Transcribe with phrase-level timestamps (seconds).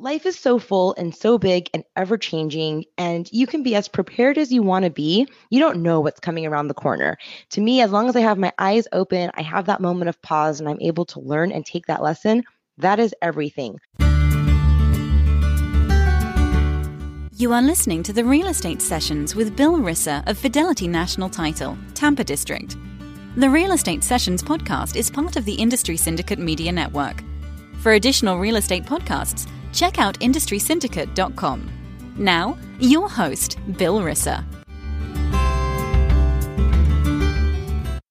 [0.00, 3.86] life is so full and so big and ever changing, and you can be as
[3.86, 5.28] prepared as you want to be.
[5.50, 7.18] You don't know what's coming around the corner.
[7.50, 10.20] To me, as long as I have my eyes open, I have that moment of
[10.22, 12.44] pause and I'm able to learn and take that lesson,
[12.78, 13.78] that is everything.
[17.32, 21.76] You are listening to the Real Estate Sessions with Bill Risser of Fidelity National Title,
[21.94, 22.76] Tampa District.
[23.36, 27.22] The Real Estate Sessions podcast is part of the Industry Syndicate Media Network.
[27.78, 31.70] For additional real estate podcasts, check out industrysyndicate.com.
[32.16, 34.44] Now, your host, Bill Risser.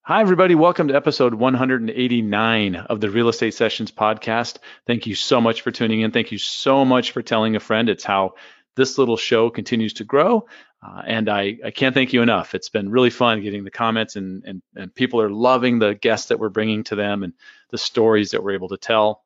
[0.09, 0.55] Hi, everybody.
[0.55, 4.57] Welcome to episode 189 of the Real Estate Sessions podcast.
[4.87, 6.09] Thank you so much for tuning in.
[6.09, 7.89] Thank you so much for telling a friend.
[7.89, 8.33] It's how
[8.75, 10.47] this little show continues to grow.
[10.81, 12.55] Uh, and I, I can't thank you enough.
[12.55, 16.29] It's been really fun getting the comments, and, and, and people are loving the guests
[16.29, 17.33] that we're bringing to them and
[17.69, 19.23] the stories that we're able to tell.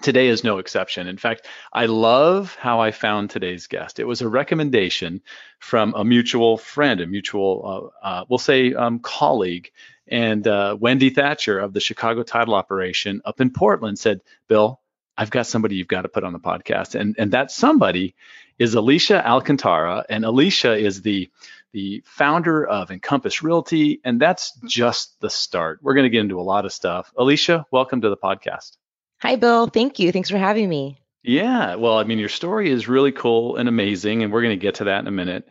[0.00, 1.08] Today is no exception.
[1.08, 3.98] In fact, I love how I found today's guest.
[3.98, 5.22] It was a recommendation
[5.58, 9.70] from a mutual friend, a mutual, uh, uh, we'll say, um, colleague.
[10.06, 14.80] And uh, Wendy Thatcher of the Chicago Title Operation up in Portland said, Bill,
[15.16, 16.94] I've got somebody you've got to put on the podcast.
[16.94, 18.14] And, and that somebody
[18.58, 20.04] is Elisha Alcantara.
[20.08, 21.28] And Elisha is the
[21.72, 25.80] the founder of Encompass Realty, and that's just the start.
[25.82, 27.12] We're going to get into a lot of stuff.
[27.18, 28.78] Elisha, welcome to the podcast.
[29.20, 29.66] Hi, Bill.
[29.66, 30.12] Thank you.
[30.12, 31.00] Thanks for having me.
[31.22, 31.74] Yeah.
[31.74, 34.76] Well, I mean, your story is really cool and amazing, and we're going to get
[34.76, 35.48] to that in a minute.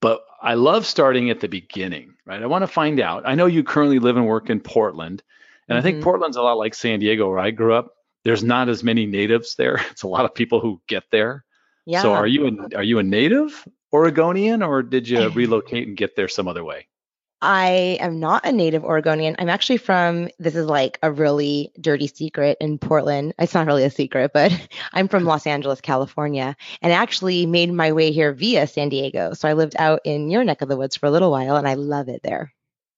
[0.00, 2.42] But I love starting at the beginning, right?
[2.42, 3.24] I want to find out.
[3.26, 5.22] I know you currently live and work in Portland,
[5.68, 5.78] and mm-hmm.
[5.78, 6.04] I think mm-hmm.
[6.04, 7.94] Portland's a lot like San Diego, where I grew up.
[8.24, 9.80] There's not as many natives there.
[9.90, 11.44] It's a lot of people who get there.
[11.86, 12.02] Yeah.
[12.02, 16.16] So are you a, are you a native Oregonian, or did you relocate and get
[16.16, 16.86] there some other way?
[17.42, 19.36] I am not a native Oregonian.
[19.38, 23.32] I'm actually from, this is like a really dirty secret in Portland.
[23.38, 24.52] It's not really a secret, but
[24.92, 29.32] I'm from Los Angeles, California, and actually made my way here via San Diego.
[29.32, 31.66] So I lived out in your neck of the woods for a little while and
[31.66, 32.52] I love it there.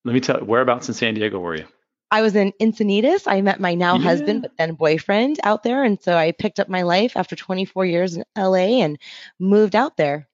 [0.05, 1.67] Let me tell you, whereabouts in San Diego were you?
[2.11, 3.23] I was in Encinitas.
[3.27, 4.03] I met my now yeah.
[4.03, 5.83] husband, but then boyfriend out there.
[5.83, 8.99] And so I picked up my life after 24 years in LA and
[9.39, 10.29] moved out there.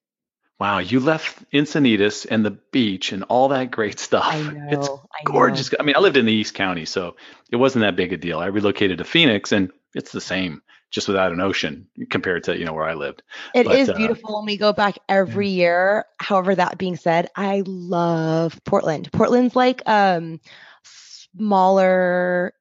[0.59, 4.27] Wow, you left Encinitas and the beach and all that great stuff.
[4.27, 4.69] I know.
[4.71, 5.73] It's I gorgeous.
[5.73, 5.79] Know.
[5.81, 7.17] I mean, I lived in the East County, so
[7.51, 8.41] it wasn't that big a deal.
[8.41, 12.65] I relocated to Phoenix and it's the same, just without an ocean compared to, you
[12.65, 13.23] know, where I lived.
[13.55, 16.07] It but, is uh, beautiful uh, when we go back every year.
[16.19, 19.11] However, that being said, I love Portland.
[19.13, 20.41] Portland's like um
[20.83, 22.53] smaller,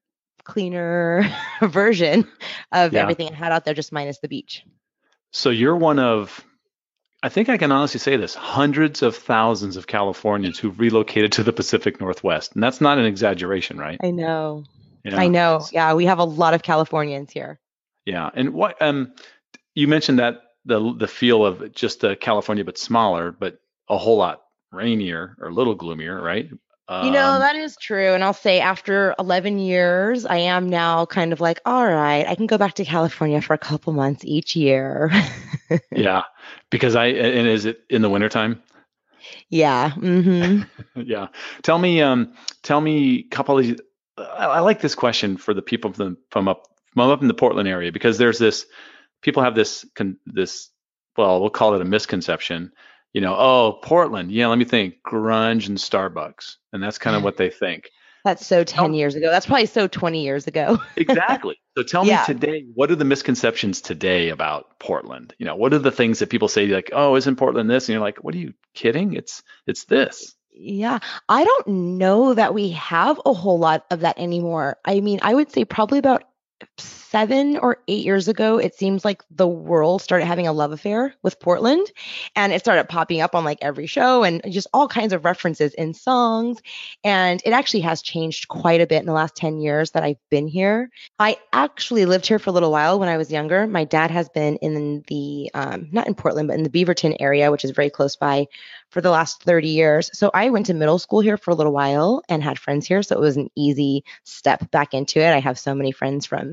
[0.43, 1.29] cleaner
[1.61, 2.27] version
[2.71, 3.01] of yeah.
[3.01, 4.63] everything I had out there, just minus the beach.
[5.31, 6.43] So you're one of
[7.23, 11.43] I think I can honestly say this hundreds of thousands of Californians who've relocated to
[11.43, 12.53] the Pacific Northwest.
[12.53, 13.99] And that's not an exaggeration, right?
[14.03, 14.63] I know.
[15.05, 15.65] I know.
[15.71, 17.59] Yeah, we have a lot of Californians here.
[18.05, 18.29] Yeah.
[18.33, 19.13] And what um
[19.73, 24.17] you mentioned that the the feel of just uh, California but smaller, but a whole
[24.17, 24.41] lot
[24.71, 26.49] rainier or a little gloomier, right?
[26.89, 28.13] You know, um, that is true.
[28.13, 32.33] And I'll say after 11 years, I am now kind of like, all right, I
[32.35, 35.11] can go back to California for a couple months each year.
[35.91, 36.23] yeah.
[36.69, 38.63] Because I, and is it in the wintertime?
[39.49, 39.91] Yeah.
[39.97, 41.01] Mm-hmm.
[41.01, 41.27] yeah.
[41.61, 42.33] Tell me, um,
[42.63, 43.81] tell me a couple of these.
[44.17, 47.33] I, I like this question for the people from, from up, from up in the
[47.33, 48.65] Portland area, because there's this,
[49.21, 49.85] people have this,
[50.25, 50.69] this,
[51.17, 52.71] well, we'll call it a misconception
[53.13, 54.31] you know, oh, Portland.
[54.31, 54.95] Yeah, let me think.
[55.05, 56.55] Grunge and Starbucks.
[56.73, 57.89] And that's kind of what they think.
[58.23, 59.29] That's so 10 years ago.
[59.29, 60.79] That's probably so 20 years ago.
[60.97, 61.55] exactly.
[61.77, 62.25] So tell yeah.
[62.27, 65.33] me today, what are the misconceptions today about Portland?
[65.37, 67.93] You know, what are the things that people say like, "Oh, isn't Portland this?" And
[67.93, 69.13] you're like, "What are you kidding?
[69.13, 70.99] It's it's this." Yeah.
[71.29, 71.67] I don't
[71.97, 74.77] know that we have a whole lot of that anymore.
[74.83, 76.23] I mean, I would say probably about
[76.77, 81.13] seven or eight years ago, it seems like the world started having a love affair
[81.23, 81.87] with Portland
[82.35, 85.73] and it started popping up on like every show and just all kinds of references
[85.73, 86.59] in songs.
[87.03, 90.19] And it actually has changed quite a bit in the last 10 years that I've
[90.29, 90.89] been here.
[91.17, 93.67] I actually lived here for a little while when I was younger.
[93.67, 97.51] My dad has been in the, um, not in Portland, but in the Beaverton area,
[97.51, 98.47] which is very close by
[98.89, 100.09] for the last 30 years.
[100.13, 103.03] So I went to middle school here for a little while and had friends here.
[103.03, 105.33] So it was an easy step back into it.
[105.33, 106.46] I have so many friends from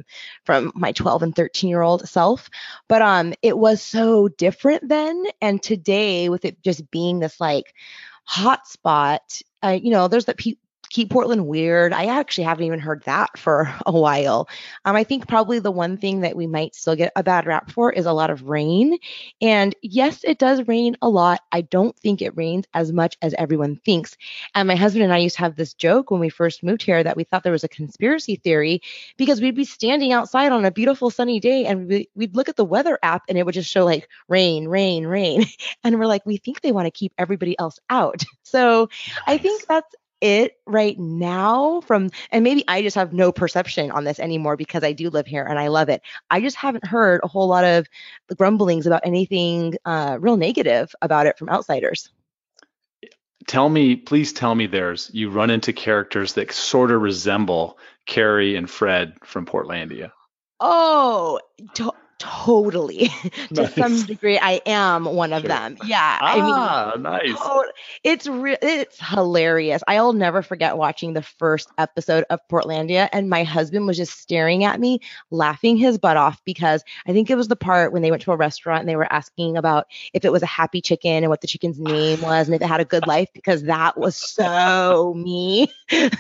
[0.44, 2.50] from my 12 and 13 year old self.
[2.88, 5.25] But um it was so different then.
[5.41, 7.75] And today with it just being this like
[8.25, 10.56] hot spot, uh, you know, there's that pe-
[10.94, 11.93] keep Portland weird.
[11.93, 14.49] I actually haven't even heard that for a while.
[14.85, 17.73] Um, I think probably the one thing that we might still get a bad rap
[17.73, 18.96] for is a lot of rain.
[19.41, 21.41] And yes, it does rain a lot.
[21.50, 24.17] I don't think it rains as much as everyone thinks.
[24.55, 27.02] And my husband and I used to have this joke when we first moved here
[27.02, 28.81] that we thought there was a conspiracy theory
[29.17, 32.64] because we'd be standing outside on a beautiful sunny day and we'd look at the
[32.64, 35.44] weather app and it would just show like rain, rain, rain.
[35.82, 38.23] And we're like, we think they want to keep everybody else out.
[38.46, 39.23] So nice.
[39.26, 39.93] I think that's
[40.25, 44.82] it right now from and maybe I just have no perception on this anymore because
[44.82, 46.00] I do live here and I love it.
[46.31, 47.87] I just haven't heard a whole lot of
[48.38, 52.09] grumblings about anything uh, real negative about it from outsiders.
[53.47, 58.56] Tell me, please tell me there's you run into characters that sort of resemble Carrie
[58.56, 60.11] and Fred from Portlandia.
[60.59, 61.38] Oh,
[61.75, 63.11] to- totally.
[63.55, 63.75] To nice.
[63.75, 65.49] some degree i am one of sure.
[65.49, 65.76] them.
[65.84, 67.37] Yeah ah, i mean nice.
[67.38, 67.64] oh,
[68.02, 69.82] it's re- it's hilarious.
[69.87, 74.64] I'll never forget watching the first episode of portlandia and my husband was just staring
[74.64, 75.00] at me
[75.31, 78.32] laughing his butt off because i think it was the part when they went to
[78.32, 81.40] a restaurant and they were asking about if it was a happy chicken and what
[81.40, 85.14] the chicken's name was and if it had a good life because that was so
[85.17, 85.72] me.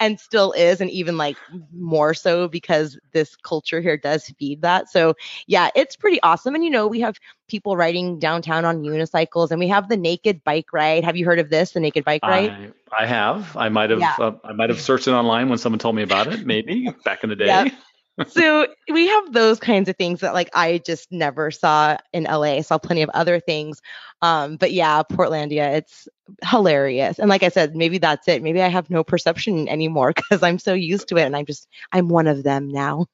[0.00, 1.36] And still is and even like
[1.72, 4.90] more so because this culture here does feed that.
[4.90, 5.14] So
[5.46, 6.54] yeah, it's pretty awesome.
[6.54, 7.16] And you know, we have
[7.48, 11.04] people riding downtown on unicycles, and we have the naked bike ride.
[11.04, 12.50] Have you heard of this, the naked bike ride?
[12.50, 13.56] I, I have.
[13.56, 14.00] I might have.
[14.00, 14.16] Yeah.
[14.18, 16.46] Uh, I might have searched it online when someone told me about it.
[16.46, 17.46] Maybe back in the day.
[17.46, 17.68] Yeah.
[18.28, 22.54] so we have those kinds of things that like I just never saw in LA.
[22.54, 23.80] I saw plenty of other things.
[24.22, 26.08] Um, but yeah, Portlandia, it's
[26.44, 27.18] hilarious.
[27.18, 28.42] And like I said, maybe that's it.
[28.42, 31.66] Maybe I have no perception anymore because I'm so used to it and I'm just
[31.92, 33.06] I'm one of them now.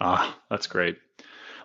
[0.00, 0.98] Ah, that's great.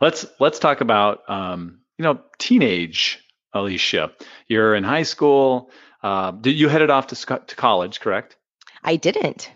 [0.02, 3.24] Let's let's talk about um, you know teenage
[3.54, 4.12] Elisha.
[4.48, 5.72] You're in high school.
[6.02, 8.00] Uh, did you headed off to to college?
[8.00, 8.38] Correct.
[8.84, 9.52] I didn't.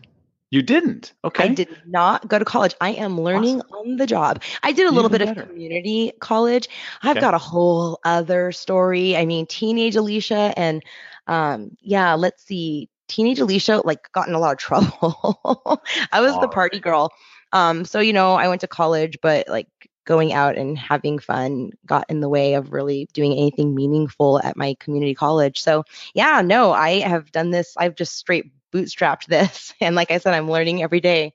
[0.54, 1.14] You didn't.
[1.24, 1.46] Okay.
[1.46, 2.76] I did not go to college.
[2.80, 3.90] I am learning awesome.
[3.90, 4.44] on the job.
[4.62, 5.42] I did a little Even bit better.
[5.42, 6.70] of community college.
[7.02, 7.22] I've okay.
[7.22, 9.18] got a whole other story.
[9.18, 10.84] I mean, teenage Elisha and
[11.26, 12.88] um, yeah, let's see.
[13.08, 15.82] Teenage Elisha like got in a lot of trouble.
[16.12, 16.84] I was All the party right.
[16.84, 17.12] girl.
[17.52, 19.68] Um, so you know, I went to college, but like
[20.06, 24.58] going out and having fun got in the way of really doing anything meaningful at
[24.58, 25.62] my community college.
[25.62, 25.84] So,
[26.14, 27.76] yeah, no, I have done this.
[27.78, 29.74] I've just straight bootstrapped this.
[29.80, 31.34] And like I said, I'm learning every day.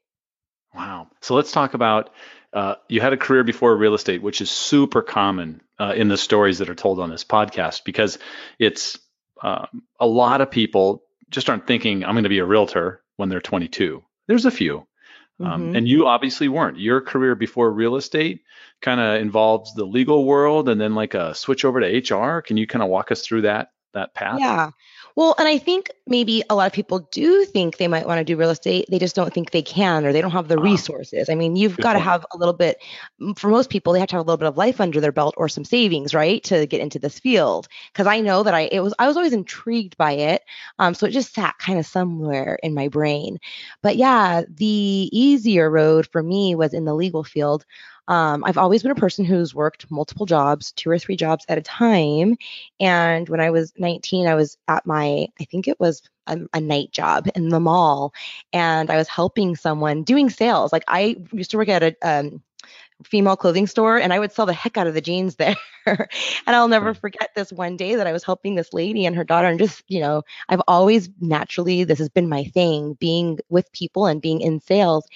[0.75, 1.09] Wow.
[1.23, 2.11] So let's talk about
[2.53, 6.17] uh, you had a career before real estate, which is super common uh, in the
[6.17, 8.19] stories that are told on this podcast because
[8.59, 8.99] it's
[9.43, 9.67] uh,
[10.01, 13.41] a lot of people just aren't thinking, I'm going to be a realtor when they're
[13.41, 14.03] 22.
[14.27, 14.87] There's a few,
[15.41, 15.77] um, mm-hmm.
[15.77, 16.79] and you obviously weren't.
[16.79, 18.43] Your career before real estate
[18.81, 22.43] kind of involves the legal world and then like a switch over to HR.
[22.43, 24.41] Can you kind of walk us through that that path?
[24.41, 24.71] Yeah.
[25.19, 28.25] Well, and I think maybe a lot of people do think they might want to
[28.25, 28.87] do real estate.
[28.89, 31.29] They just don't think they can or they don't have the uh, resources.
[31.29, 32.81] I mean, you've got to have a little bit,
[33.35, 35.35] for most people, they have to have a little bit of life under their belt
[35.37, 37.67] or some savings, right, to get into this field.
[37.93, 40.43] Because I know that I, it was, I was always intrigued by it.
[40.79, 43.39] Um, so it just sat kind of somewhere in my brain.
[43.83, 47.65] But yeah, the easier road for me was in the legal field.
[48.09, 51.59] Um, I've always been a person who's worked multiple jobs, two or three jobs at
[51.59, 52.37] a time.
[52.81, 56.61] And when I was 19, I was at my, I think it was a, a,
[56.61, 58.13] night job in the mall,
[58.53, 60.73] and I was helping someone doing sales.
[60.73, 62.43] Like I used to work at a um,
[63.05, 65.57] female clothing store and I would sell the heck out of the jeans there.
[65.87, 66.09] and
[66.47, 69.47] I'll never forget this one day that I was helping this lady and her daughter
[69.47, 74.07] and just, you know, I've always naturally this has been my thing, being with people
[74.07, 75.07] and being in sales.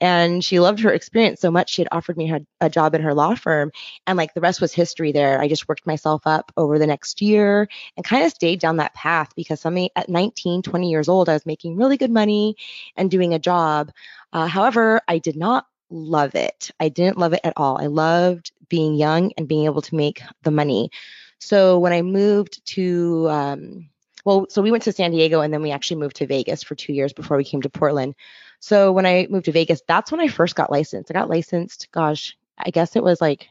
[0.00, 3.02] And she loved her experience so much she had offered me a, a job in
[3.02, 3.72] her law firm
[4.06, 5.40] and like the rest was history there.
[5.40, 8.94] I just worked myself up over the next year and kind of stayed down that
[8.94, 12.56] path because somebody at 19, 20 years old I was making really good money
[12.96, 13.90] and doing a job.
[14.32, 16.70] Uh, however, I did not love it.
[16.80, 17.80] I didn't love it at all.
[17.80, 20.90] I loved being young and being able to make the money.
[21.38, 23.90] So when I moved to, um,
[24.24, 26.74] well, so we went to San Diego and then we actually moved to Vegas for
[26.74, 28.14] two years before we came to Portland.
[28.60, 31.10] So when I moved to Vegas, that's when I first got licensed.
[31.10, 33.48] I got licensed, gosh, I guess it was like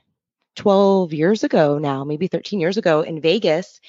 [0.56, 3.82] 12 years ago now, maybe 13 years ago in Vegas.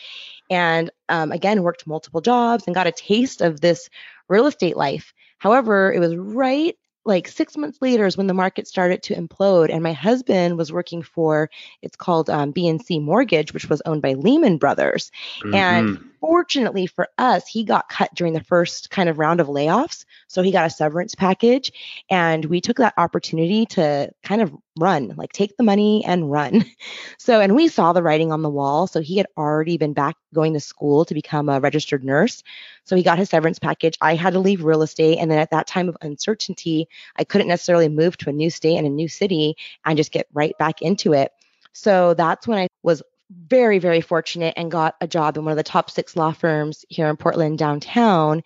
[0.48, 3.90] And um, again, worked multiple jobs and got a taste of this
[4.28, 5.12] real estate life.
[5.38, 9.72] However, it was right like six months later is when the market started to implode
[9.72, 11.50] and my husband was working for
[11.82, 15.54] it's called um, bnc mortgage which was owned by lehman brothers mm-hmm.
[15.54, 20.04] and fortunately for us, he got cut during the first kind of round of layoffs.
[20.28, 21.72] So he got a severance package.
[22.10, 26.64] And we took that opportunity to kind of run, like take the money and run.
[27.18, 28.86] So, and we saw the writing on the wall.
[28.86, 32.42] So he had already been back going to school to become a registered nurse.
[32.84, 33.96] So he got his severance package.
[34.00, 35.18] I had to leave real estate.
[35.18, 38.76] And then at that time of uncertainty, I couldn't necessarily move to a new state
[38.76, 41.32] and a new city and just get right back into it.
[41.72, 45.56] So that's when I was very, very fortunate and got a job in one of
[45.56, 48.42] the top six law firms here in Portland downtown.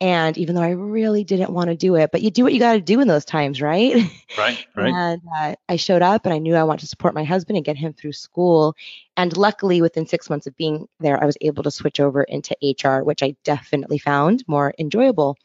[0.00, 2.60] And even though I really didn't want to do it, but you do what you
[2.60, 3.96] got to do in those times, right?
[4.38, 4.94] Right, right.
[4.94, 7.64] and uh, I showed up and I knew I wanted to support my husband and
[7.64, 8.76] get him through school.
[9.16, 12.56] And luckily, within six months of being there, I was able to switch over into
[12.62, 15.36] HR, which I definitely found more enjoyable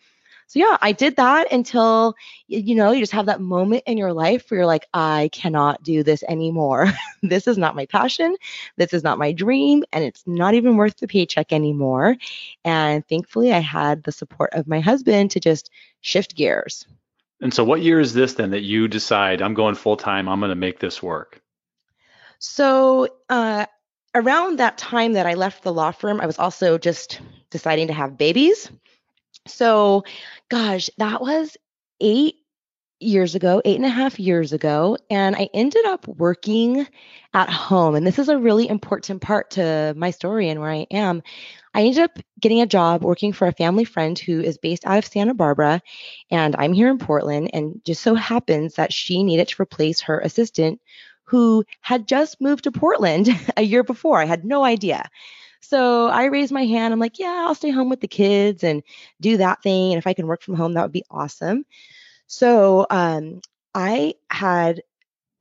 [0.48, 2.16] so yeah, I did that until
[2.48, 5.84] you know, you just have that moment in your life where you're like, I cannot
[5.84, 6.88] do this anymore.
[7.24, 8.36] this is not my passion.
[8.78, 9.84] This is not my dream.
[9.92, 12.16] And it's not even worth the paycheck anymore.
[12.64, 15.70] And thankfully, I had the support of my husband to just
[16.02, 16.86] shift gears.
[17.42, 20.30] And so, what year is this then that you decide I'm going full time?
[20.30, 21.42] I'm going to make this work?
[22.40, 23.66] So, uh,
[24.16, 27.20] around that time that I left the law firm, I was also just
[27.50, 28.70] deciding to have babies.
[29.48, 30.04] So,
[30.50, 31.58] gosh, that was
[32.00, 32.36] eight
[33.00, 34.98] years ago, eight and a half years ago.
[35.10, 36.88] And I ended up working
[37.34, 37.96] at home.
[37.96, 41.22] And this is a really important part to my story and where I am.
[41.74, 45.00] I ended up getting a job working for a family friend who is based out
[45.00, 45.82] of Santa Barbara.
[46.32, 47.50] And I'm here in Portland.
[47.54, 50.80] And just so happens that she needed to replace her assistant
[51.26, 54.22] who had just moved to Portland a year before.
[54.22, 55.10] I had no idea.
[55.64, 56.94] So I raised my hand.
[56.94, 58.84] I'm like, yeah, I'll stay home with the kids and
[59.22, 59.94] do that thing.
[59.94, 61.66] And if I can work from home, that would be awesome.
[62.28, 63.42] So um,
[63.74, 64.82] I had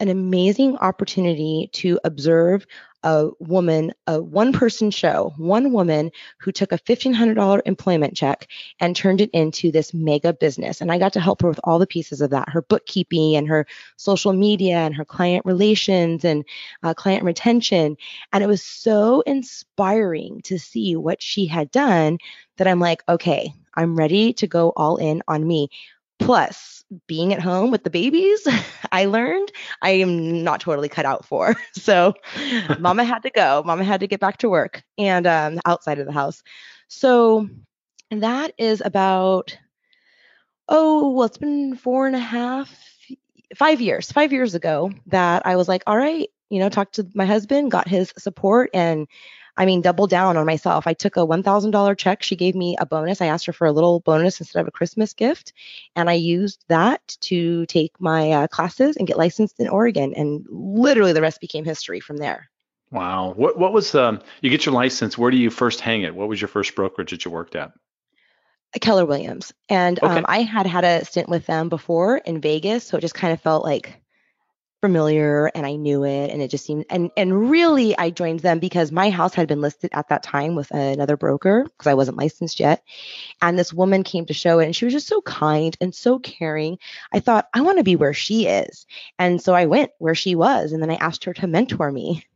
[0.00, 2.67] an amazing opportunity to observe
[3.02, 8.49] a woman, a one person show, one woman who took a $1,500 employment check
[8.80, 10.80] and turned it into this mega business.
[10.80, 13.49] And I got to help her with all the pieces of that her bookkeeping and
[13.49, 13.66] her
[13.97, 16.44] social media and her client relations and
[16.82, 17.97] uh, client retention.
[18.32, 22.18] And it was so inspiring to see what she had done
[22.56, 25.68] that I'm like, okay, I'm ready to go all in on me.
[26.18, 28.47] Plus, being at home with the babies,
[28.93, 31.55] I learned I am not totally cut out for.
[31.75, 32.15] So,
[32.79, 33.63] mama had to go.
[33.65, 36.43] Mama had to get back to work and um, outside of the house.
[36.89, 37.49] So,
[38.11, 39.57] that is about,
[40.69, 42.71] oh, well, it's been four and a half,
[43.57, 47.09] five years, five years ago that I was like, all right, you know, talked to
[47.15, 49.09] my husband, got his support, and
[49.56, 50.87] I mean, double down on myself.
[50.87, 52.23] I took a $1,000 check.
[52.23, 53.21] She gave me a bonus.
[53.21, 55.52] I asked her for a little bonus instead of a Christmas gift.
[55.94, 60.14] And I used that to take my uh, classes and get licensed in Oregon.
[60.14, 62.49] And literally the rest became history from there.
[62.90, 63.35] Wow.
[63.37, 65.18] What, what was, um, you get your license.
[65.18, 66.14] Where do you first hang it?
[66.14, 67.73] What was your first brokerage that you worked at?
[68.80, 69.52] Keller Williams.
[69.68, 70.18] And okay.
[70.18, 72.85] um, I had had a stint with them before in Vegas.
[72.85, 74.01] So it just kind of felt like
[74.83, 78.59] familiar and I knew it and it just seemed and and really I joined them
[78.59, 82.17] because my house had been listed at that time with another broker because I wasn't
[82.17, 82.83] licensed yet
[83.41, 86.19] and this woman came to show it and she was just so kind and so
[86.19, 86.79] caring.
[87.12, 88.87] I thought I want to be where she is.
[89.21, 92.27] And so I went where she was and then I asked her to mentor me.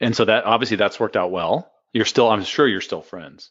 [0.00, 1.70] And so that obviously that's worked out well.
[1.92, 3.50] You're still I'm sure you're still friends.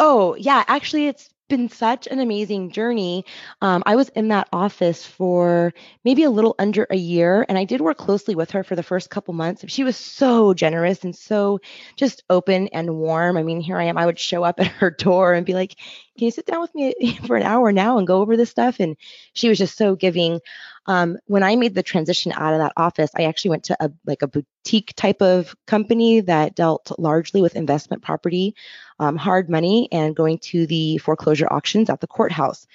[0.00, 3.24] Oh, yeah, actually it's been such an amazing journey.
[3.60, 5.72] Um, I was in that office for
[6.04, 8.82] maybe a little under a year, and I did work closely with her for the
[8.82, 9.64] first couple months.
[9.68, 11.60] She was so generous and so
[11.96, 13.36] just open and warm.
[13.36, 13.98] I mean, here I am.
[13.98, 15.76] I would show up at her door and be like,
[16.16, 18.80] "Can you sit down with me for an hour now and go over this stuff?"
[18.80, 18.96] And
[19.32, 20.40] she was just so giving.
[20.86, 23.90] Um, when I made the transition out of that office, I actually went to a
[24.06, 28.54] like a boutique type of company that dealt largely with investment property,
[28.98, 32.66] um, hard money, and going to the foreclosure auctions at the courthouse.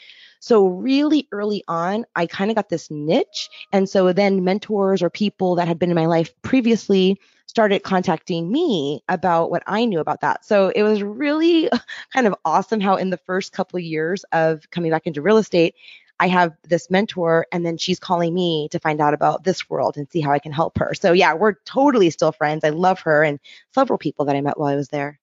[0.41, 3.47] So really early on, I kind of got this niche.
[3.71, 8.51] And so then mentors or people that had been in my life previously started contacting
[8.51, 10.43] me about what I knew about that.
[10.43, 11.69] So it was really
[12.13, 15.37] kind of awesome how in the first couple of years of coming back into real
[15.37, 15.75] estate,
[16.21, 19.97] I have this mentor and then she's calling me to find out about this world
[19.97, 20.93] and see how I can help her.
[20.93, 22.63] So yeah, we're totally still friends.
[22.63, 23.39] I love her and
[23.73, 25.19] several people that I met while I was there.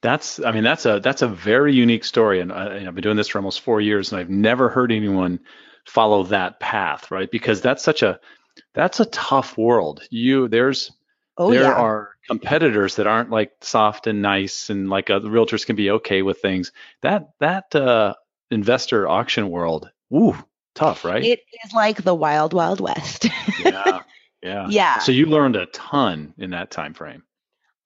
[0.00, 3.16] That's, I mean, that's a that's a very unique story, and I, have been doing
[3.16, 5.40] this for almost four years, and I've never heard anyone
[5.86, 7.30] follow that path, right?
[7.30, 8.20] Because that's such a
[8.74, 10.02] that's a tough world.
[10.10, 10.92] You there's
[11.38, 11.72] oh, there yeah.
[11.72, 16.20] are competitors that aren't like soft and nice, and like uh, realtors can be okay
[16.20, 16.72] with things.
[17.00, 18.12] That that uh,
[18.50, 20.36] investor auction world Ooh,
[20.74, 21.22] tough, right?
[21.22, 23.26] It is like the wild, wild west.
[23.58, 24.00] yeah,
[24.42, 24.98] yeah, yeah.
[24.98, 27.22] So you learned a ton in that time frame.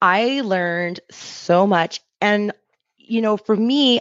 [0.00, 2.00] I learned so much.
[2.20, 2.52] And,
[2.96, 4.00] you know, for me,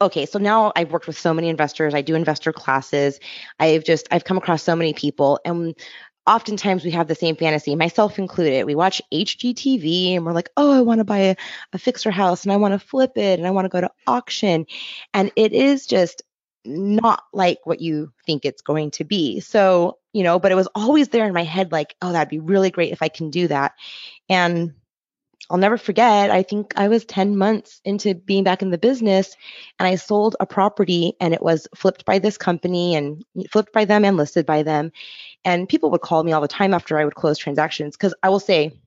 [0.00, 1.94] okay, so now I've worked with so many investors.
[1.94, 3.20] I do investor classes.
[3.58, 5.40] I've just, I've come across so many people.
[5.44, 5.74] And
[6.26, 8.64] oftentimes we have the same fantasy, myself included.
[8.64, 11.36] We watch HGTV and we're like, oh, I want to buy a,
[11.72, 13.90] a fixer house and I want to flip it and I want to go to
[14.06, 14.66] auction.
[15.14, 16.22] And it is just
[16.64, 19.40] not like what you think it's going to be.
[19.40, 22.40] So, you know, but it was always there in my head like, oh, that'd be
[22.40, 23.72] really great if I can do that.
[24.28, 24.74] And
[25.50, 29.34] I'll never forget, I think I was 10 months into being back in the business
[29.78, 33.84] and I sold a property and it was flipped by this company and flipped by
[33.84, 34.92] them and listed by them.
[35.44, 38.28] And people would call me all the time after I would close transactions because I
[38.28, 38.78] will say,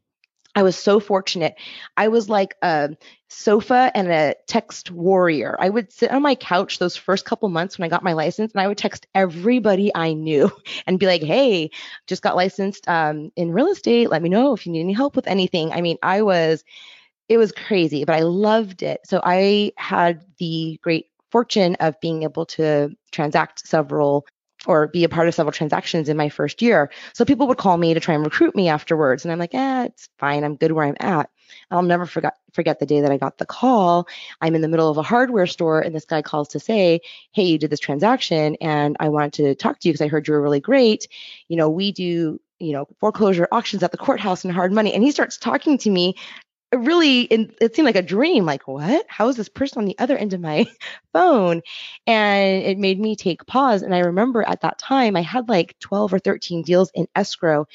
[0.55, 1.55] I was so fortunate.
[1.97, 2.91] I was like a
[3.33, 5.55] sofa and a text warrior.
[5.59, 8.51] I would sit on my couch those first couple months when I got my license,
[8.53, 10.51] and I would text everybody I knew
[10.87, 11.71] and be like, "Hey,
[12.07, 14.09] just got licensed um, in real estate.
[14.09, 16.63] Let me know if you need any help with anything." I mean, I was,
[17.29, 19.01] it was crazy, but I loved it.
[19.05, 24.25] So I had the great fortune of being able to transact several
[24.67, 26.91] or be a part of several transactions in my first year.
[27.13, 29.25] So people would call me to try and recruit me afterwards.
[29.25, 30.43] And I'm like, eh, it's fine.
[30.43, 31.29] I'm good where I'm at.
[31.69, 34.07] I'll never forget forget the day that I got the call.
[34.41, 37.01] I'm in the middle of a hardware store and this guy calls to say,
[37.31, 40.27] "Hey, you did this transaction and I wanted to talk to you because I heard
[40.27, 41.07] you were really great.
[41.47, 44.93] You know, we do you know, foreclosure auctions at the courthouse and hard money.
[44.93, 46.15] And he starts talking to me
[46.73, 49.05] really it seemed like a dream like what?
[49.07, 50.65] How is this person on the other end of my
[51.13, 51.61] phone?
[52.07, 55.77] And it made me take pause and i remember at that time i had like
[55.79, 57.67] 12 or 13 deals in escrow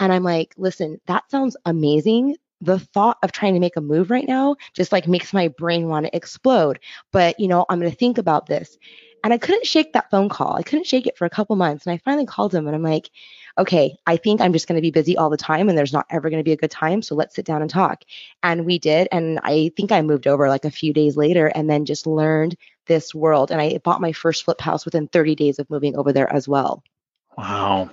[0.00, 2.36] and i'm like listen that sounds amazing.
[2.62, 5.88] The thought of trying to make a move right now just like makes my brain
[5.88, 6.80] want to explode.
[7.12, 8.78] But you know i'm going to think about this
[9.24, 11.86] and i couldn't shake that phone call i couldn't shake it for a couple months
[11.86, 13.10] and i finally called him and i'm like
[13.58, 16.06] okay, I think I'm just going to be busy all the time and there's not
[16.10, 17.00] ever going to be a good time.
[17.02, 18.04] So let's sit down and talk.
[18.42, 19.08] And we did.
[19.10, 22.56] And I think I moved over like a few days later and then just learned
[22.86, 23.50] this world.
[23.50, 26.46] And I bought my first flip house within 30 days of moving over there as
[26.46, 26.82] well.
[27.38, 27.90] Wow.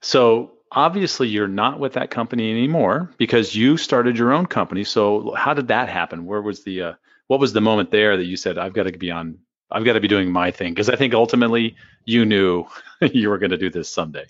[0.00, 4.84] So obviously you're not with that company anymore because you started your own company.
[4.84, 6.26] So how did that happen?
[6.26, 6.92] Where was the, uh,
[7.28, 9.38] what was the moment there that you said, I've got to be on,
[9.70, 10.72] I've got to be doing my thing?
[10.72, 12.66] Because I think ultimately you knew
[13.00, 14.26] you were going to do this someday.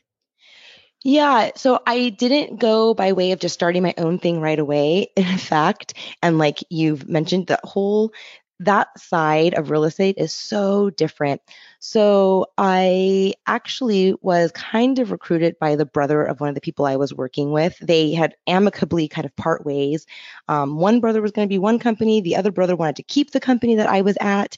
[1.04, 5.08] Yeah, so I didn't go by way of just starting my own thing right away.
[5.16, 8.12] In fact, and like you've mentioned, the whole
[8.60, 11.40] that side of real estate is so different.
[11.78, 16.84] So I actually was kind of recruited by the brother of one of the people
[16.84, 17.78] I was working with.
[17.80, 20.06] They had amicably kind of part ways.
[20.48, 23.30] Um, one brother was going to be one company, the other brother wanted to keep
[23.30, 24.56] the company that I was at.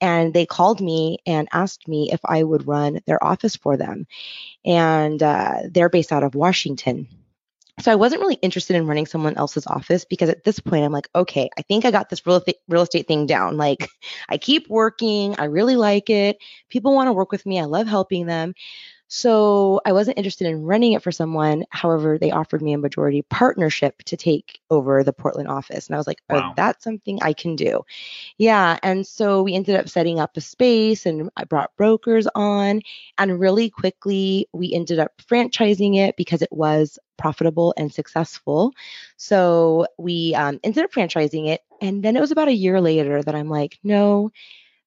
[0.00, 4.06] And they called me and asked me if I would run their office for them.
[4.64, 7.06] And uh, they're based out of Washington.
[7.80, 10.92] So I wasn't really interested in running someone else's office because at this point I'm
[10.92, 13.56] like, okay, I think I got this real estate real estate thing down.
[13.56, 13.88] Like
[14.28, 16.36] I keep working, I really like it.
[16.68, 17.58] People want to work with me.
[17.58, 18.54] I love helping them.
[19.14, 21.66] So I wasn't interested in running it for someone.
[21.68, 25.86] However, they offered me a majority partnership to take over the Portland office.
[25.86, 26.54] And I was like, oh, wow.
[26.56, 27.82] that's something I can do.
[28.38, 28.78] Yeah.
[28.82, 32.80] And so we ended up setting up a space and I brought brokers on.
[33.18, 38.72] And really quickly, we ended up franchising it because it was profitable and successful.
[39.18, 41.60] So we um, ended up franchising it.
[41.82, 44.32] And then it was about a year later that I'm like, no,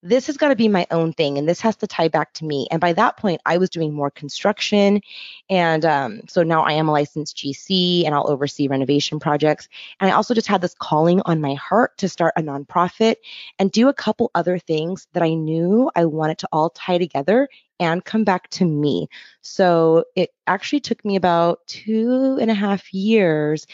[0.06, 2.46] this has got to be my own thing and this has to tie back to
[2.46, 2.68] me.
[2.70, 5.02] And by that point, I was doing more construction.
[5.50, 9.68] And um, so now I am a licensed GC and I'll oversee renovation projects.
[10.00, 13.16] And I also just had this calling on my heart to start a nonprofit
[13.58, 17.50] and do a couple other things that I knew I wanted to all tie together
[17.80, 19.10] and come back to me.
[19.42, 23.66] So it actually took me about two and a half years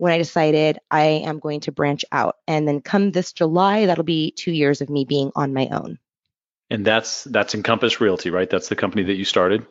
[0.00, 2.36] when I decided I am going to branch out.
[2.48, 5.98] And then come this July, that'll be two years of me being on my own.
[6.70, 8.48] And that's that's Encompass Realty, right?
[8.48, 9.66] That's the company that you started.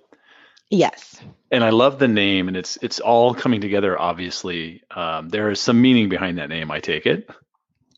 [0.69, 1.19] Yes.
[1.49, 3.99] And I love the name, and it's it's all coming together.
[3.99, 6.69] Obviously, um, there is some meaning behind that name.
[6.69, 7.27] I take it.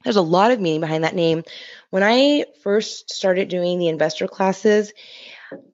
[0.05, 1.43] There's a lot of meaning behind that name.
[1.89, 4.93] When I first started doing the investor classes,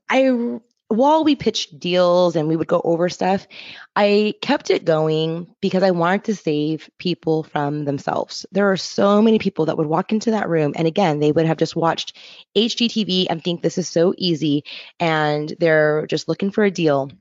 [0.09, 0.59] I
[0.89, 3.47] while we pitched deals and we would go over stuff,
[3.95, 8.45] I kept it going because I wanted to save people from themselves.
[8.51, 11.45] There are so many people that would walk into that room, and again, they would
[11.45, 12.17] have just watched
[12.55, 14.63] HGTV and think this is so easy,
[14.99, 17.11] and they're just looking for a deal.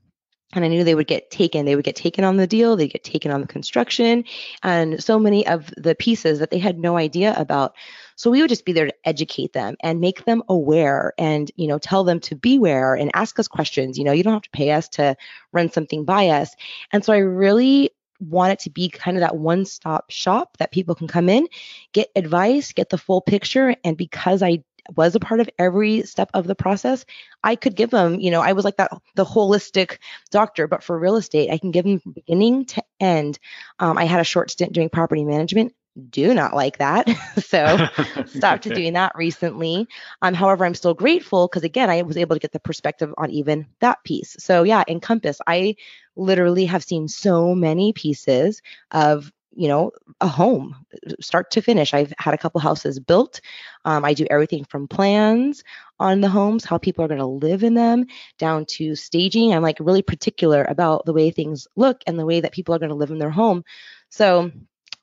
[0.53, 1.65] And I knew they would get taken.
[1.65, 4.23] They would get taken on the deal, they get taken on the construction,
[4.63, 7.75] and so many of the pieces that they had no idea about.
[8.17, 11.67] So we would just be there to educate them and make them aware and, you
[11.67, 13.97] know, tell them to beware and ask us questions.
[13.97, 15.15] You know, you don't have to pay us to
[15.53, 16.55] run something by us.
[16.91, 20.71] And so I really want it to be kind of that one stop shop that
[20.71, 21.47] people can come in,
[21.93, 23.75] get advice, get the full picture.
[23.83, 24.63] And because I
[24.95, 27.05] was a part of every step of the process,
[27.43, 29.99] I could give them, you know, I was like that, the holistic
[30.31, 33.37] doctor, but for real estate, I can give them beginning to end.
[33.77, 35.75] Um, I had a short stint doing property management
[36.09, 37.07] do not like that.
[37.37, 37.87] so
[38.25, 39.87] stopped doing that recently.
[40.21, 43.31] Um, however, I'm still grateful because again, I was able to get the perspective on
[43.31, 44.35] even that piece.
[44.39, 45.75] So yeah, Encompass, I
[46.15, 50.75] literally have seen so many pieces of you know a home
[51.19, 53.41] start to finish i've had a couple houses built
[53.85, 55.63] um, i do everything from plans
[55.99, 58.05] on the homes how people are going to live in them
[58.37, 62.39] down to staging i'm like really particular about the way things look and the way
[62.39, 63.63] that people are going to live in their home
[64.09, 64.51] so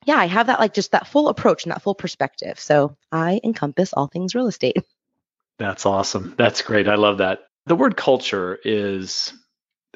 [0.05, 2.59] yeah, I have that like just that full approach and that full perspective.
[2.59, 4.77] So I encompass all things real estate.
[5.57, 6.35] That's awesome.
[6.37, 6.87] That's great.
[6.87, 7.39] I love that.
[7.65, 9.33] The word culture is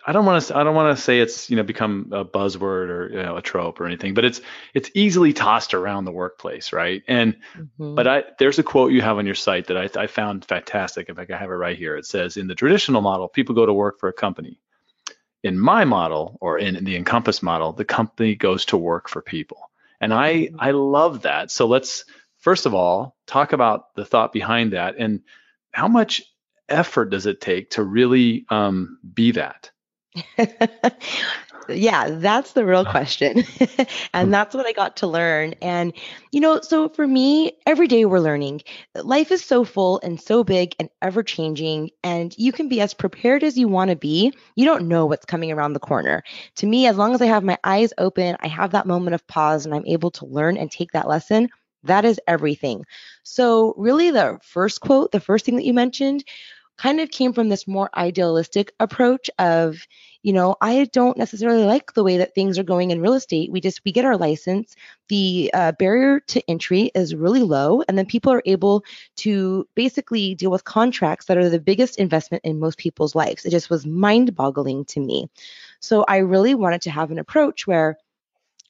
[0.05, 2.89] I don't want to I don't want to say it's you know become a buzzword
[2.89, 4.41] or you know a trope or anything, but it's
[4.73, 7.03] it's easily tossed around the workplace, right?
[7.07, 7.95] And mm-hmm.
[7.95, 11.09] but I there's a quote you have on your site that I, I found fantastic.
[11.09, 11.97] In fact, I have it right here.
[11.97, 14.59] It says, "In the traditional model, people go to work for a company.
[15.43, 19.21] In my model, or in, in the Encompass model, the company goes to work for
[19.21, 19.68] people."
[20.01, 20.49] And I.
[20.57, 21.51] I love that.
[21.51, 22.05] So let's
[22.39, 25.21] first of all talk about the thought behind that and
[25.71, 26.23] how much
[26.67, 29.71] effort does it take to really um, be that?
[31.67, 33.43] yeah, that's the real question.
[34.13, 34.31] and hmm.
[34.31, 35.55] that's what I got to learn.
[35.61, 35.93] And,
[36.31, 38.61] you know, so for me, every day we're learning.
[38.95, 41.91] Life is so full and so big and ever changing.
[42.03, 44.33] And you can be as prepared as you want to be.
[44.55, 46.23] You don't know what's coming around the corner.
[46.57, 49.27] To me, as long as I have my eyes open, I have that moment of
[49.27, 51.49] pause and I'm able to learn and take that lesson.
[51.83, 52.85] That is everything.
[53.23, 56.25] So, really, the first quote, the first thing that you mentioned,
[56.79, 59.85] kind of came from this more idealistic approach of,
[60.23, 63.51] you know, I don't necessarily like the way that things are going in real estate.
[63.51, 64.75] We just we get our license,
[65.09, 68.85] the uh, barrier to entry is really low, and then people are able
[69.17, 73.45] to basically deal with contracts that are the biggest investment in most people's lives.
[73.45, 75.29] It just was mind-boggling to me.
[75.81, 77.97] So I really wanted to have an approach where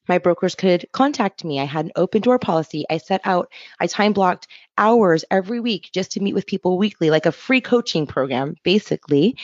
[0.09, 1.59] my brokers could contact me.
[1.59, 2.85] I had an open door policy.
[2.89, 7.09] I set out, I time blocked hours every week just to meet with people weekly,
[7.09, 9.37] like a free coaching program, basically.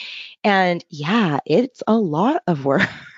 [0.44, 2.82] And yeah, it's a lot of work.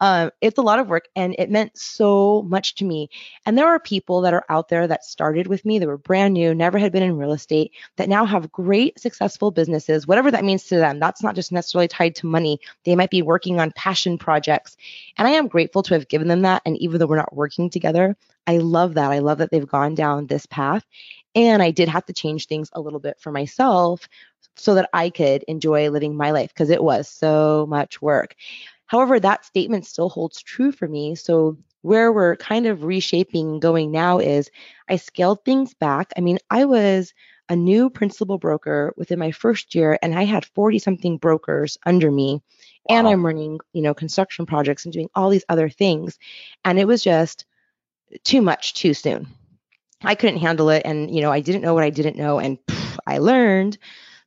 [0.00, 3.08] um, it's a lot of work and it meant so much to me.
[3.46, 6.34] And there are people that are out there that started with me, that were brand
[6.34, 10.44] new, never had been in real estate, that now have great, successful businesses, whatever that
[10.44, 10.98] means to them.
[10.98, 12.60] That's not just necessarily tied to money.
[12.84, 14.76] They might be working on passion projects.
[15.16, 16.62] And I am grateful to have given them that.
[16.64, 19.12] And even though we're not working together, I love that.
[19.12, 20.84] I love that they've gone down this path.
[21.34, 24.08] And I did have to change things a little bit for myself
[24.56, 28.34] so that I could enjoy living my life because it was so much work.
[28.90, 31.14] However, that statement still holds true for me.
[31.14, 34.50] So, where we're kind of reshaping going now is
[34.88, 36.12] I scaled things back.
[36.16, 37.14] I mean, I was
[37.48, 42.10] a new principal broker within my first year and I had 40 something brokers under
[42.10, 42.42] me
[42.84, 42.96] wow.
[42.96, 46.18] and I'm running, you know, construction projects and doing all these other things
[46.64, 47.46] and it was just
[48.24, 49.28] too much too soon.
[50.02, 50.82] I couldn't handle it.
[50.84, 52.38] And, you know, I didn't know what I didn't know.
[52.38, 53.78] And pff, I learned.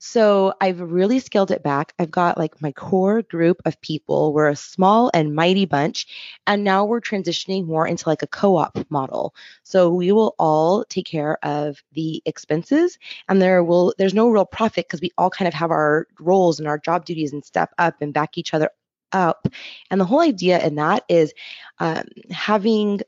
[0.05, 1.93] So I've really scaled it back.
[1.97, 4.33] I've got like my core group of people.
[4.33, 6.07] We're a small and mighty bunch.
[6.45, 9.33] And now we're transitioning more into like a co op model.
[9.63, 14.45] So we will all take care of the expenses and there will, there's no real
[14.45, 17.69] profit because we all kind of have our roles and our job duties and step
[17.77, 18.71] up and back each other
[19.13, 19.47] up.
[19.89, 21.33] And the whole idea in that is
[21.79, 22.99] um, having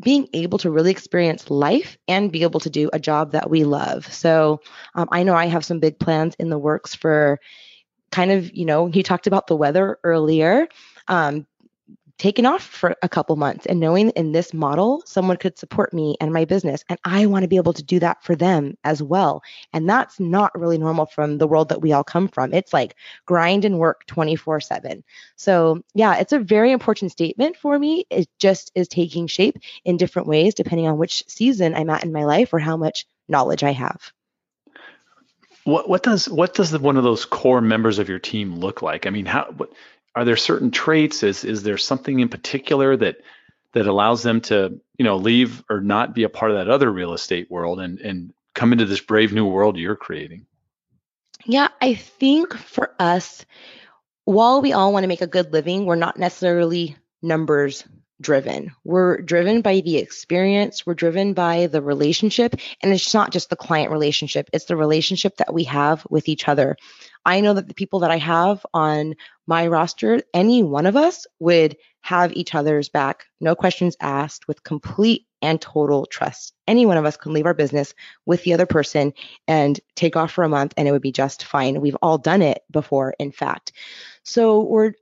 [0.00, 3.64] being able to really experience life and be able to do a job that we
[3.64, 4.10] love.
[4.12, 4.60] So
[4.94, 7.38] um, I know I have some big plans in the works for
[8.10, 10.68] kind of, you know, you talked about the weather earlier.
[11.06, 11.46] Um,
[12.20, 16.18] taken off for a couple months and knowing in this model someone could support me
[16.20, 19.02] and my business and i want to be able to do that for them as
[19.02, 19.42] well.
[19.72, 22.52] And that's not really normal from the world that we all come from.
[22.52, 25.02] It's like grind and work 24 7
[25.36, 28.04] so yeah it's a very important statement for me.
[28.10, 29.56] It just is taking shape
[29.86, 33.06] in different ways depending on which season i'm at in my life or how much
[33.28, 34.12] knowledge i have.
[35.64, 38.82] What what does what does the, one of those core members of your team look
[38.82, 39.06] like?
[39.06, 39.72] I mean, how what
[40.14, 41.22] are there certain traits?
[41.22, 43.18] Is is there something in particular that
[43.72, 46.90] that allows them to you know leave or not be a part of that other
[46.90, 50.46] real estate world and and come into this brave new world you're creating?
[51.46, 53.44] Yeah, I think for us,
[54.24, 57.84] while we all want to make a good living, we're not necessarily numbers
[58.20, 58.72] driven.
[58.84, 63.56] We're driven by the experience, we're driven by the relationship, and it's not just the
[63.56, 66.76] client relationship, it's the relationship that we have with each other.
[67.24, 69.14] I know that the people that I have on
[69.46, 74.62] my roster, any one of us would have each other's back, no questions asked, with
[74.62, 76.54] complete and total trust.
[76.66, 77.94] Any one of us can leave our business
[78.26, 79.12] with the other person
[79.48, 81.80] and take off for a month and it would be just fine.
[81.80, 83.72] We've all done it before, in fact.
[84.22, 84.92] So we're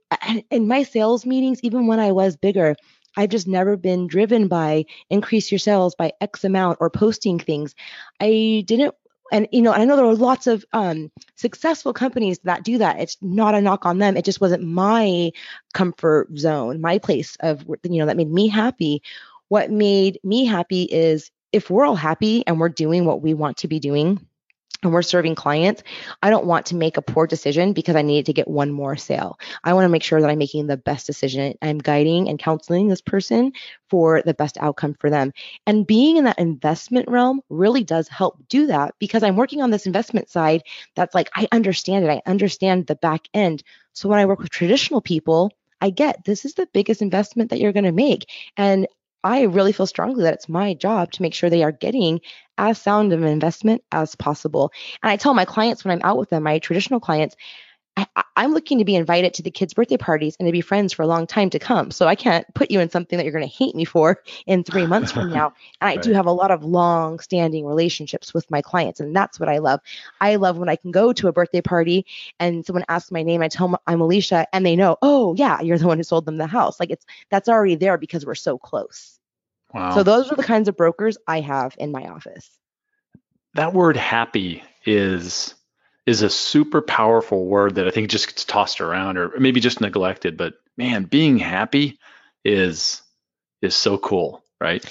[0.49, 2.75] in my sales meetings, even when I was bigger,
[3.17, 7.75] I've just never been driven by increase your sales by X amount or posting things.
[8.19, 8.95] I didn't
[9.31, 12.99] and you know, I know there are lots of um, successful companies that do that.
[12.99, 14.17] It's not a knock on them.
[14.17, 15.31] It just wasn't my
[15.73, 19.01] comfort zone, my place of you know that made me happy.
[19.47, 23.57] What made me happy is if we're all happy and we're doing what we want
[23.57, 24.25] to be doing,
[24.83, 25.83] and we're serving clients,
[26.21, 28.95] I don't want to make a poor decision because I needed to get one more
[28.95, 29.37] sale.
[29.63, 31.55] I want to make sure that I'm making the best decision.
[31.61, 33.51] I'm guiding and counseling this person
[33.89, 35.33] for the best outcome for them.
[35.67, 39.71] And being in that investment realm really does help do that because I'm working on
[39.71, 40.63] this investment side
[40.95, 42.09] that's like, I understand it.
[42.09, 43.63] I understand the back end.
[43.93, 47.59] So when I work with traditional people, I get this is the biggest investment that
[47.59, 48.29] you're going to make.
[48.57, 48.87] And
[49.23, 52.21] I really feel strongly that it's my job to make sure they are getting
[52.57, 54.71] as sound of an investment as possible.
[55.03, 57.35] And I tell my clients when I'm out with them, my traditional clients,
[58.15, 60.93] I, am looking to be invited to the kids' birthday parties and to be friends
[60.93, 61.91] for a long time to come.
[61.91, 64.63] So I can't put you in something that you're going to hate me for in
[64.63, 65.53] three months from now.
[65.81, 66.01] And I right.
[66.01, 68.99] do have a lot of long standing relationships with my clients.
[68.99, 69.79] And that's what I love.
[70.21, 72.05] I love when I can go to a birthday party
[72.39, 75.61] and someone asks my name, I tell them I'm Elisha, and they know, oh, yeah,
[75.61, 76.79] you're the one who sold them the house.
[76.79, 79.19] Like it's that's already there because we're so close.
[79.73, 79.93] Wow.
[79.95, 82.49] So those are the kinds of brokers I have in my office.
[83.55, 85.53] That word happy is
[86.09, 89.79] is a super powerful word that I think just gets tossed around or maybe just
[89.79, 90.37] neglected.
[90.37, 91.99] But man, being happy
[92.43, 93.03] is
[93.61, 94.83] is so cool, right?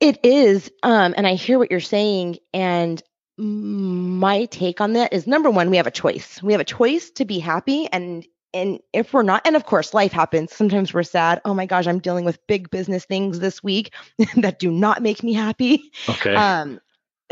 [0.00, 0.70] It is.
[0.82, 2.38] Um, and I hear what you're saying.
[2.54, 3.02] And
[3.36, 6.42] my take on that is number one, we have a choice.
[6.42, 7.86] We have a choice to be happy.
[7.86, 10.54] And and if we're not, and of course, life happens.
[10.54, 11.42] Sometimes we're sad.
[11.44, 13.92] Oh my gosh, I'm dealing with big business things this week
[14.36, 15.92] that do not make me happy.
[16.08, 16.34] Okay.
[16.34, 16.80] Um,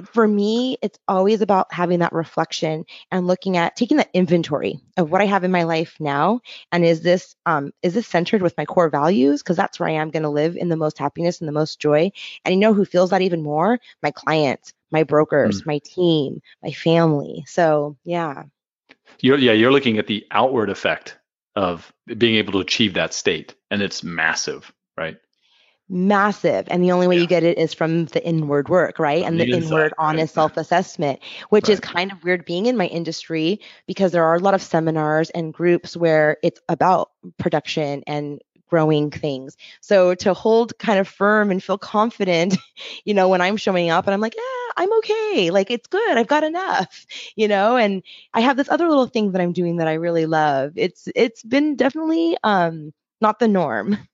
[0.05, 5.11] for me, it's always about having that reflection and looking at taking that inventory of
[5.11, 6.41] what I have in my life now,
[6.73, 9.43] and is this um, is this centered with my core values?
[9.43, 11.81] Because that's where I am going to live in the most happiness and the most
[11.81, 12.11] joy.
[12.45, 13.79] And you know who feels that even more?
[14.03, 15.67] My clients, my brokers, mm.
[15.67, 17.45] my team, my family.
[17.47, 18.45] So yeah.
[19.21, 21.19] You're, yeah, you're looking at the outward effect
[21.55, 25.19] of being able to achieve that state, and it's massive, right?
[25.88, 27.20] Massive and the only way yeah.
[27.23, 29.25] you get it is from the inward work right?
[29.25, 30.42] And the, the inward honest right.
[30.42, 31.20] self-assessment
[31.51, 31.75] which right.
[31.75, 35.31] is kind of weird being in my industry because there are a lot of seminars
[35.31, 39.57] and groups where it's about production and growing things.
[39.81, 42.57] So to hold kind of firm and feel confident
[43.05, 45.51] you know when i'm showing up and i'm like yeah i'm okay.
[45.53, 46.18] Like it's good.
[46.18, 47.77] I've got enough you know?
[47.77, 50.73] And i have this other little thing that i'm doing that i really love.
[50.77, 53.99] It's it's been definitely um not the norm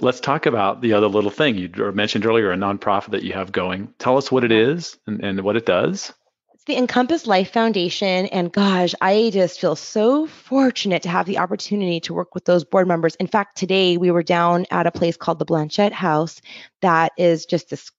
[0.00, 3.52] Let's talk about the other little thing you mentioned earlier, a nonprofit that you have
[3.52, 3.92] going.
[3.98, 6.12] Tell us what it is and, and what it does.
[6.52, 8.26] It's the Encompass Life Foundation.
[8.26, 12.64] And gosh, I just feel so fortunate to have the opportunity to work with those
[12.64, 13.14] board members.
[13.16, 16.40] In fact, today we were down at a place called the Blanchet House
[16.80, 17.90] that is just this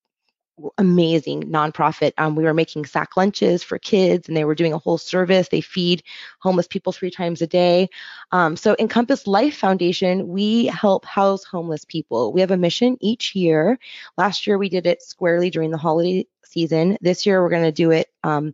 [0.78, 2.14] amazing nonprofit.
[2.18, 5.50] Um, we were making sack lunches for kids, and they were doing a whole service.
[5.50, 6.04] They feed
[6.40, 7.90] homeless people three times a day.
[8.32, 12.34] Um, so, Encompass Life Foundation, we help house homeless people.
[12.34, 13.78] We have a mission each year.
[14.18, 16.98] Last year, we did it squarely during the holiday season.
[17.02, 18.08] This year, we're going to do it.
[18.24, 18.54] Um,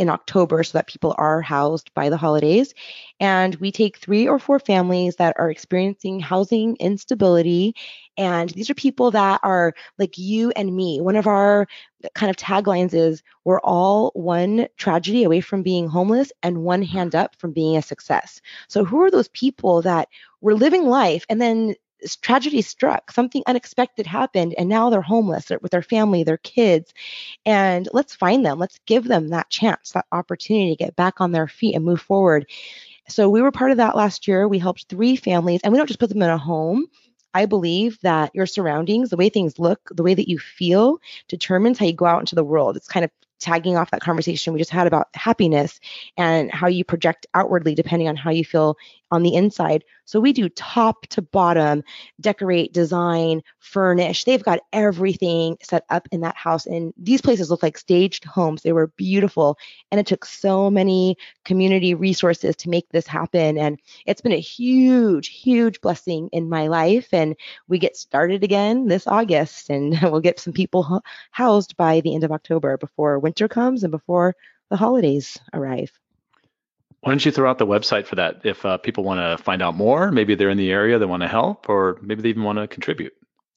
[0.00, 2.72] in October so that people are housed by the holidays.
[3.20, 7.74] And we take three or four families that are experiencing housing instability.
[8.16, 11.02] And these are people that are like you and me.
[11.02, 11.68] One of our
[12.14, 16.96] kind of taglines is we're all one tragedy away from being homeless and one mm-hmm.
[16.96, 18.40] hand up from being a success.
[18.68, 20.08] So, who are those people that
[20.40, 21.74] were living life and then
[22.20, 26.92] tragedy struck, something unexpected happened, and now they're homeless with their family, their kids.
[27.44, 28.58] And let's find them.
[28.58, 32.00] Let's give them that chance, that opportunity to get back on their feet and move
[32.00, 32.46] forward.
[33.08, 34.46] So we were part of that last year.
[34.46, 36.86] We helped three families, and we don't just put them in a home.
[37.32, 41.78] I believe that your surroundings, the way things look, the way that you feel determines
[41.78, 42.76] how you go out into the world.
[42.76, 43.10] It's kind of
[43.40, 45.80] tagging off that conversation we just had about happiness
[46.16, 48.76] and how you project outwardly depending on how you feel
[49.10, 49.84] on the inside.
[50.04, 51.84] So we do top to bottom,
[52.20, 54.24] decorate, design, furnish.
[54.24, 56.66] They've got everything set up in that house.
[56.66, 58.62] And these places look like staged homes.
[58.62, 59.56] They were beautiful.
[59.90, 63.56] And it took so many community resources to make this happen.
[63.58, 67.08] And it's been a huge, huge blessing in my life.
[67.12, 67.36] And
[67.68, 72.24] we get started again this August, and we'll get some people housed by the end
[72.24, 74.34] of October before winter comes and before
[74.70, 75.90] the holidays arrive.
[77.02, 79.62] Why don't you throw out the website for that if uh, people want to find
[79.62, 80.12] out more?
[80.12, 82.68] Maybe they're in the area, they want to help, or maybe they even want to
[82.68, 83.14] contribute.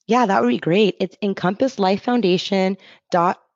[0.07, 0.95] Yeah, that would be great.
[0.99, 2.77] It's encompasslifefoundation.org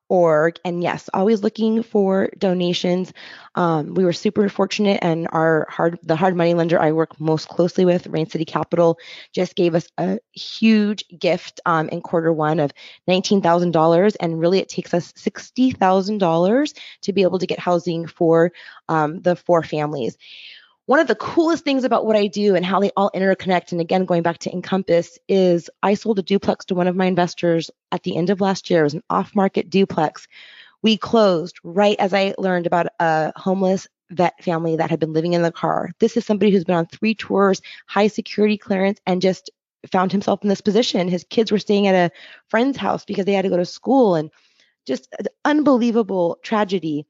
[0.09, 0.59] org.
[0.63, 3.13] And yes always looking for donations.
[3.55, 7.49] Um, we were super fortunate and our hard the hard money lender i work most
[7.49, 8.99] closely with rain city capital
[9.33, 12.71] just gave us a huge gift um, in quarter one of
[13.07, 18.51] $19000 and really it takes us $60000 to be able to get housing for
[18.89, 20.17] um, the four families
[20.87, 23.81] one of the coolest things about what I do and how they all interconnect, and
[23.81, 27.69] again, going back to Encompass, is I sold a duplex to one of my investors
[27.91, 28.79] at the end of last year.
[28.79, 30.29] It was an off market duplex.
[30.81, 35.33] We closed right as I learned about a homeless vet family that had been living
[35.33, 35.91] in the car.
[35.99, 39.49] This is somebody who's been on three tours, high security clearance, and just
[39.91, 41.09] found himself in this position.
[41.09, 42.15] His kids were staying at a
[42.47, 44.31] friend's house because they had to go to school and
[44.85, 47.05] just an unbelievable tragedy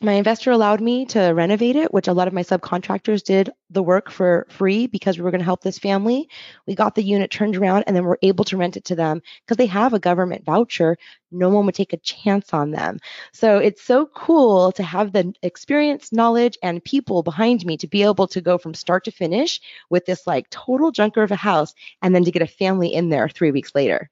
[0.00, 3.82] my investor allowed me to renovate it, which a lot of my subcontractors did the
[3.82, 6.28] work for free because we were going to help this family.
[6.66, 9.22] We got the unit turned around and then we're able to rent it to them
[9.44, 10.96] because they have a government voucher.
[11.32, 13.00] No one would take a chance on them.
[13.32, 18.04] So it's so cool to have the experience, knowledge, and people behind me to be
[18.04, 21.74] able to go from start to finish with this like total junker of a house
[22.02, 24.10] and then to get a family in there three weeks later.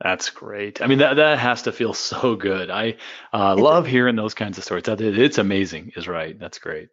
[0.00, 0.80] That's great.
[0.80, 2.70] I mean, that that has to feel so good.
[2.70, 2.96] I
[3.32, 4.84] uh, love hearing those kinds of stories.
[4.86, 6.38] It's amazing, is right.
[6.38, 6.88] That's great.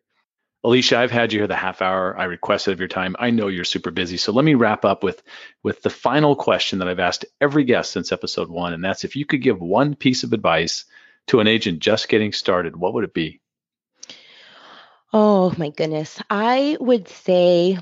[0.63, 3.15] Elisha, I've had you here the half hour I requested of your time.
[3.19, 5.21] I know you're super busy, so let me wrap up with
[5.61, 9.15] with the final question that I've asked every guest since episode one, and that's if
[9.15, 10.85] you could give one piece of advice
[11.27, 13.41] to an agent just getting started, what would it be?
[15.13, 17.77] Oh my goodness, I would say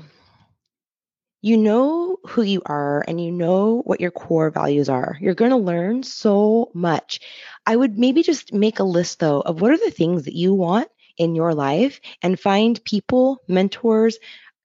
[1.44, 5.18] you know who you are and you know what your core values are.
[5.20, 7.20] You're going to learn so much.
[7.66, 10.54] I would maybe just make a list though of what are the things that you
[10.54, 14.16] want in your life and find people, mentors,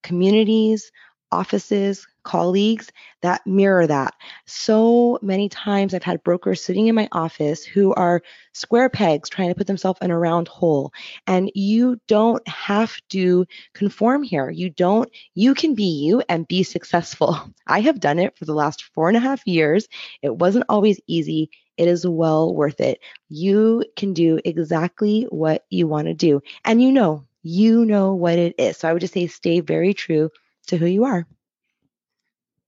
[0.04, 0.90] communities,
[1.34, 4.14] offices, colleagues that mirror that.
[4.46, 8.22] So many times I've had brokers sitting in my office who are
[8.54, 10.92] square pegs trying to put themselves in a round hole.
[11.28, 14.50] And you don't have to conform here.
[14.50, 17.38] You don't, you can be you and be successful.
[17.68, 19.88] I have done it for the last four and a half years.
[20.22, 21.50] It wasn't always easy.
[21.78, 23.00] It is well worth it.
[23.30, 26.42] You can do exactly what you want to do.
[26.66, 28.78] And you know, you know what it is.
[28.78, 30.30] So I would just say stay very true
[30.68, 31.26] to who you are.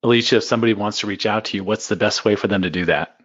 [0.03, 2.63] Elisha, if somebody wants to reach out to you, what's the best way for them
[2.63, 3.17] to do that?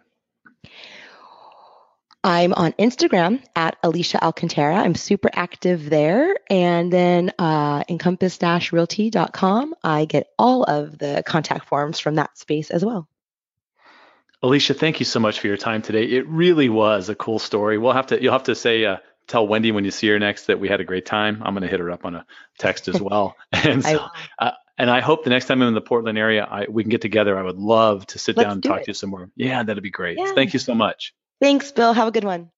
[2.23, 4.75] I'm on Instagram at Elisha Alcantara.
[4.75, 6.35] I'm super active there.
[6.49, 12.83] And then uh, encompass-realty.com, I get all of the contact forms from that space as
[12.83, 13.07] well.
[14.43, 16.03] Elisha, thank you so much for your time today.
[16.03, 17.77] It really was a cool story.
[17.77, 20.47] We'll have to you'll have to say uh, tell Wendy when you see her next
[20.47, 21.41] that we had a great time.
[21.43, 22.25] I'm going to hit her up on a
[22.57, 23.35] text as well.
[23.51, 24.05] and so,
[24.39, 26.89] uh, and I hope the next time I'm in the Portland area, I, we can
[26.89, 27.37] get together.
[27.37, 28.85] I would love to sit Let's down and talk it.
[28.85, 29.29] to you some more.
[29.35, 30.17] Yeah, that'd be great.
[30.17, 30.33] Yeah.
[30.33, 31.13] Thank you so much.
[31.41, 31.93] Thanks, Bill.
[31.93, 32.51] Have a good one.